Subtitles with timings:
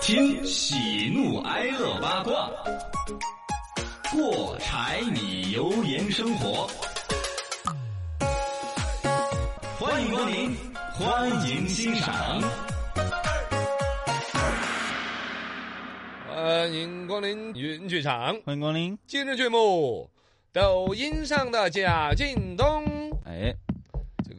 [0.00, 2.50] 听喜怒哀乐八卦，
[4.10, 6.68] 过柴米油盐生活。
[9.78, 10.56] 欢迎光临，
[10.92, 12.42] 欢迎欣赏。
[16.28, 18.36] 欢迎光临云剧场。
[18.44, 18.98] 欢迎光临。
[19.06, 20.10] 今日剧目，
[20.52, 22.84] 抖音上的贾进东。
[23.24, 23.59] 哎，这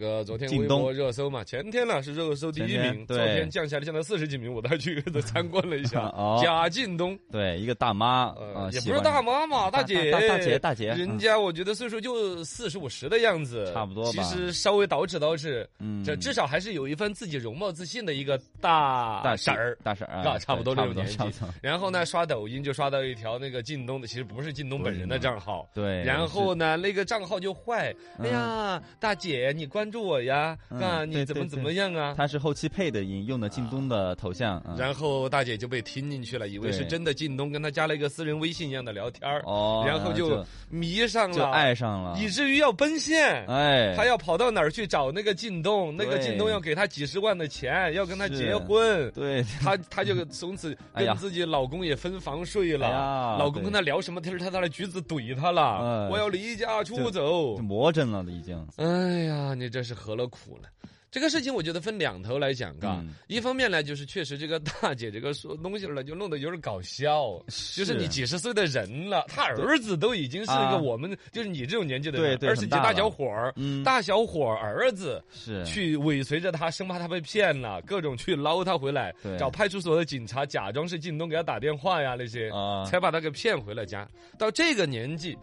[0.02, 6.40] 个昨天微博热搜嘛，前天呢是热搜第一名，昨天降下来降到四十几名，我 都还去参观了一下 哦。
[6.44, 8.34] 贾进东，对，一个大妈
[8.72, 19.78] 也不是大妈嘛，大姐，大大姐大姐人家我觉得岁数就四十五十的样子，差不多其实稍微捯饬捯饬，嗯这至少还是有一份自己容貌自信的一个大大婶儿。
[19.84, 21.48] 大婶儿啊，差不多对那种年纪差不多。
[21.62, 25.70] 然后呢，刷抖音就刷到一条那个靳东的，其实不是靳东本人的账号。
[25.76, 32.14] 对，然后呢，那个账号就坏，哎呀，大姐，你关注我呀，嗯啊，你怎么怎么样啊？
[32.18, 34.62] 他是后期配的音，用的靳东的头像。
[34.66, 43.46] 嗯然后大姐就被听进去了，以为是真的靳东跟他加了一个私人微信一样的聊天儿哦，然后就就迷上就了，爱上了，以至于要奔现。
[43.48, 45.94] 哎，他要跑到哪儿去找那个靳东？
[45.96, 49.12] 那个靳东要给他几十万的钱，要跟他结婚。
[49.12, 57.58] 对他他就从此跟自己老公也分房睡了，哎老公跟他聊什么天儿，他拿来橘子怼他了，哎我要离家出走就。
[57.58, 58.66] 魔怔了已经。
[58.78, 60.70] 哎呀，你这是何了苦了。
[61.10, 63.14] 这个事情我觉得分两头来讲，嘎、嗯。
[63.28, 67.38] 一方面呢，就是确实这个大姐这个说东西呢，就弄得有点搞笑，
[67.76, 70.78] 就是你几十岁的人了，他儿子都已经是一个啊。
[70.78, 73.84] 我们，就是你这种年纪的人，二十几大小伙儿，嗯。
[73.84, 75.66] 大小伙儿儿子是。
[75.66, 79.38] 去尾随着他，生怕他被骗了，各种去捞他回来，对。
[79.38, 84.08] 找派出所的警察假装是靳东给他打电话呀那些，啊，才把他给骗回了家。
[84.38, 85.38] 到这个年纪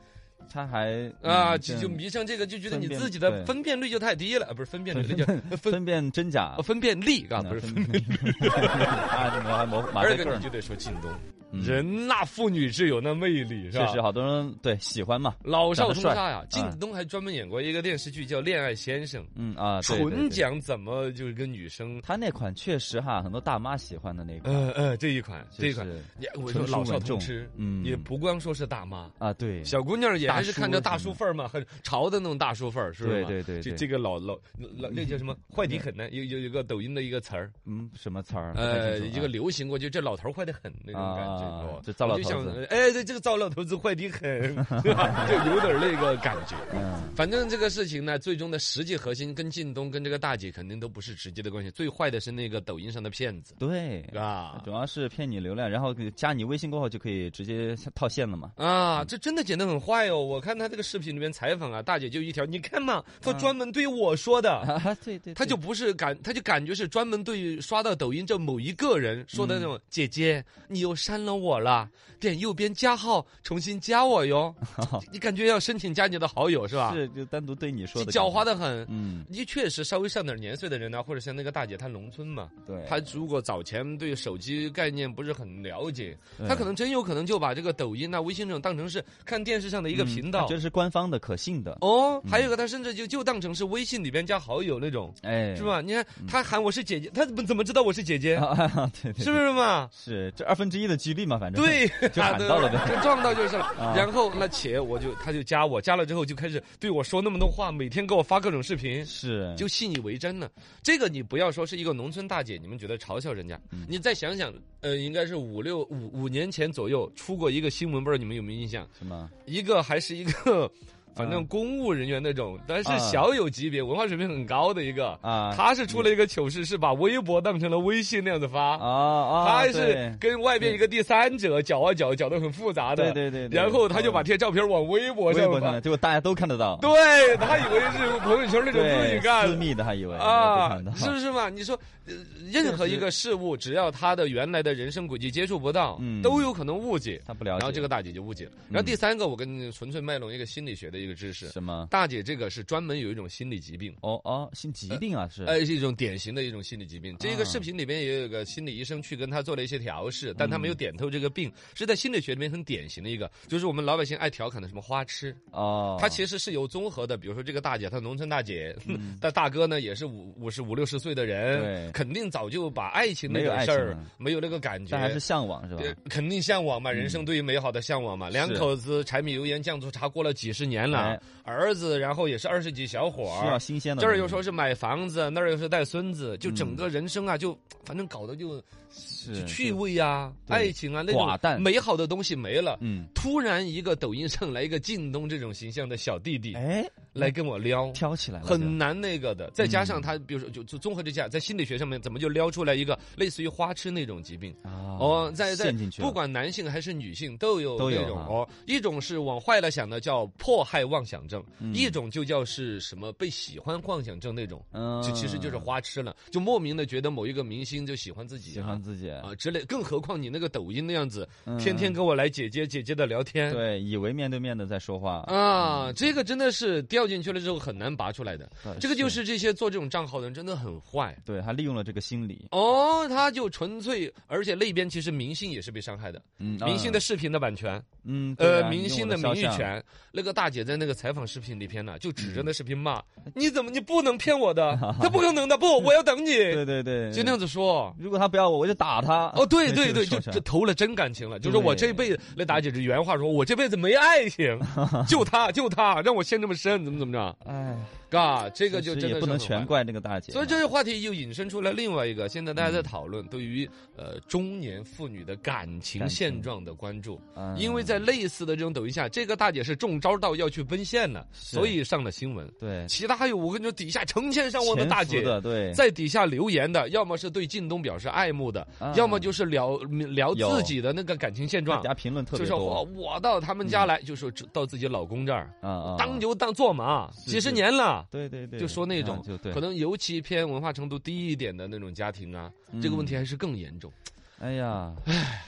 [0.51, 5.25] 他还啊，就就迷上这个，就觉得你自己的分辨率就太低了，啊，不是分辨率，那叫
[5.57, 6.63] 分分辨真假呃。
[6.63, 8.49] 分辨力啊，不是分辨率。
[8.49, 11.11] 啊，这个还模马二个你就得说靳东，
[11.53, 13.87] 嗯人那妇女是有那魅力是吧？
[13.87, 15.35] 确实好多人对喜欢嘛。
[15.43, 16.45] 老少通杀呀！
[16.51, 22.01] 帅靳东还专门演过一个电视剧叫《恋爱先生》，嗯啊，对对对纯讲怎么就是跟女生。
[22.03, 24.55] 他那款确实哈，很多大妈喜欢的那款。
[24.55, 33.29] 呃呃，这一款，这一款是，也我说老少通吃，嗯也不光说是大妈，啊，对，小姑娘也还是看着大叔范儿嘛，很潮的那种大叔范儿，是不是嘛？
[33.29, 34.39] 这对对对这这个老老
[34.77, 36.09] 老那叫什么坏的很呢？
[36.11, 38.53] 有有有个抖音的一个词儿，嗯，什么词儿？
[38.55, 44.21] 呃，一个流行过，就这老头坏的很那种感觉，啊哦这糟老我就想头子哎，这这个糟老头子坏的很，
[44.83, 45.27] 对吧？
[45.29, 46.57] 就有点那个感觉。
[46.73, 58.53] 嗯， 反正这个事情呢，最终的实际核心跟靳东跟这个大姐肯定都不是直接的关系，最坏的是那个抖音上的骗子对，啊主要是骗你流量，然后加你微信过后就可以直接套现了嘛。
[58.57, 60.23] 啊，这真的剪得很坏哦！
[60.23, 64.53] 我看他这个视频里面采访啊，大姐就一条，你看嘛，他专门对我说的。
[64.53, 69.79] 啊，对对， 他就不是感，他就感觉是专门对刷到抖音这某一个人说的那种。
[69.89, 71.89] 姐姐，你又删了我了，
[72.21, 74.55] 点右边加号，重新加我哟。
[75.13, 76.93] 你感觉要申请加你的好友是吧？
[76.95, 78.87] 是就单独对你说的，狡猾，的很。
[78.89, 90.55] 嗯，你确实稍微上点年岁的人呢，或者像那个大姐，她农村嘛，对，她如果早前对手机概念不是很了解，她可能真有可能就把这个抖音啊、微信这种当成是看电视上的一个频道嗯他觉。
[90.55, 95.63] 得是官方的、可信的，哦，还有一个，她甚至就就当成是微信里边加好友那种，哎，是？
[95.63, 95.81] 吧？
[95.81, 98.35] 你看她喊我是姐姐，她怎么怎么知道我是姐姐？
[98.39, 99.89] 啊，对对，是不是嘛？
[99.93, 103.65] 是这二分之一的几率嘛，反正对， 就喊到了呗就 撞到就是了。
[103.79, 109.05] 啊然后那且我就他就加我，加了之后就开始对我说那么多话，每天给我发各种视频。
[109.07, 110.51] 是就信以为真了，
[110.83, 118.87] 这个你不要说是一个农村大姐，你们觉得嘲笑人家，嗯你再想想，呃，应该是五六五五年前左右出过一个新闻，不知道你们有没有印象？
[118.99, 119.29] 什么？
[119.47, 120.71] 一个还是一个，
[121.15, 125.19] 反正嗯公务人员那种，但是啊小有级别，文化水平很高的一个。
[125.23, 128.77] 啊他是出了一个糗事，是把微博当成了微信那样子发。
[128.77, 133.13] 啊啊，他还是跟外边一个第三者搅啊搅，搅得很复杂的。
[133.13, 135.81] 对对对对然后他就把这些照片往微博上发。
[135.81, 141.49] 结果大家都看得到，对他以为是朋友圈那种自己对，干私密的还以为啊是不是嘛？
[141.49, 142.15] 你说，呃
[142.51, 147.21] 任何一个事物，只要他的原来的人生轨迹接触不到，嗯都有可能误解。
[147.27, 148.53] 他不了解，然后这个大姐就误解了。
[148.71, 151.49] 然后第三个，我跟纯粹卖弄一个心理学的一个知识。
[151.49, 151.89] 什么？
[151.91, 153.95] 大姐这个是专门有一种心理疾病。
[154.03, 157.17] 哦哦，心疾病啊，是呃，是一种典型的一种心理疾病。
[157.19, 165.35] 这个啊视频里边也有一个心理医生去跟他做了一些调试，但他没有点透这个病，是在心理学里面很典型的一个，就是我们老百姓爱调侃的什么花痴。
[165.51, 168.77] 哦，它其实是有综合的，比如说这个大姐，她农村大姐，
[169.21, 175.83] 但大哥呢也是五五十五六十岁的人，对肯定早就把爱情那个事儿没有那个感觉，但还是向往是吧？
[175.83, 178.29] 呃肯定向往嘛，人生对于美好的向往嘛。
[178.29, 183.59] 两口子柴米油盐酱醋茶过了几十年年了哎，儿子然后也是二十几小伙需要儿。
[183.59, 184.03] 新鲜的。
[184.03, 190.57] 这儿又说是买房子，那儿又是带孙子，就整个人生啊，就反正搞得就是趣，味呀、对。
[190.57, 192.79] 爱情啊那种美好的东西没了。
[192.81, 199.51] 嗯，突然一个抖音上来一个靳东这种形象的小弟弟哎，来跟我撩，挑起来，很难那个的。
[199.55, 204.55] 再加嗯上他，比如说就就综合之下，在心理学上面怎么就撩出来一个类似于花痴那种疾病？
[204.63, 223.53] 啊，哦，在在不管男性还是女性都有都有哦，一种是往坏了想的叫迫害妄想症，嗯一种就叫是什么被喜欢妄想症那种，嗯，就其实就是花痴了，就莫名的觉得某一个明星就喜欢自己啊，喜欢自己，啊之类，更何况你那个抖音那样子，嗯天天跟我来姐姐姐姐的聊天。
[223.53, 228.49] 对，以为面对面的在说话，啊，这个真的是掉进去了之后很难拔出来的。
[228.65, 231.17] 呃这个就是这些做这种账号的人真的很坏。
[231.25, 239.83] 对他利用了这个心理，哦，他就纯粹，而且那边其实明星也是被伤害的，嗯，明星的啊视频的版权，嗯，对呃，啊明星的名誉权。
[240.13, 243.03] 那个大姐在那个采访视频里边呢，就嗯指着那视频骂
[243.35, 244.77] ：“你怎么你不能骗我的？
[245.01, 247.95] 他不可能的，不，我要等你。”对对对，就那样子说。
[247.99, 249.27] 如果他不要我，我就打他。
[249.37, 251.39] 哦，对对对，就投了真感情了。
[251.39, 254.59] 就是我对这辈子，那大姐是原话说，我这辈子没爱情，
[255.07, 257.37] 就他就他让我陷这么深，怎么怎么着？
[257.45, 257.77] 哎，
[258.09, 259.67] 嘎，这个就真的不能全。
[259.67, 260.33] 怪那个大姐。
[260.33, 262.73] 所以这个话题又引申出来另外一个，现在大家嗯。
[262.73, 267.55] 在讨论对于呃中年妇女的感情现状的关注，嗯。
[267.59, 272.49] 因为在类似的这种抖音下，这个大姐是中招到要去奔现了，所以上了新闻。
[272.59, 272.87] 对。
[272.89, 281.83] 其他还有我跟你说，底下成千上万的大姐对，在底下留言的，要么是对靳东表示爱慕的，啊要么就是聊聊自己的那个感情现状。
[281.83, 281.89] 大。
[281.89, 286.78] 家评论特就是我别多我到他们家来，就说到自己老公这儿，啊啊，当牛当做马，
[287.15, 288.07] 是几十年了。
[288.11, 292.51] 对对对，就说那种可能尤其偏文化程度低一点的那种家庭啊，
[292.83, 293.93] 这个问题还是更严重。
[294.39, 294.95] 哎呀，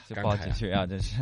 [0.07, 1.15] 这感慨啊不好解决啊，真是。